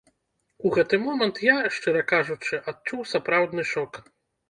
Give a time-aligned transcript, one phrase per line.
[0.69, 4.05] У гэты момант я, шчыра кажучы, адчуў сапраўдны шок.